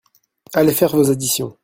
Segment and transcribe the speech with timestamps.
[0.53, 1.55] Allez faire vos additions!